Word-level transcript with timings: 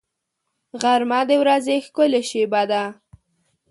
غرمه 0.81 1.19
د 1.29 1.31
ورځې 1.41 1.75
ښکلې 1.85 2.21
شېبه 2.29 2.61
ده 2.71 2.83